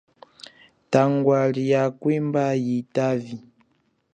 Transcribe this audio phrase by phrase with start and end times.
[0.91, 3.35] Tangwa lia kwimba yitavi.